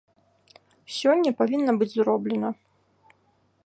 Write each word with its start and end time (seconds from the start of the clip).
Сёння 0.99 1.35
павінна 1.43 1.71
быць 1.83 1.91
зроблена. 1.95 2.49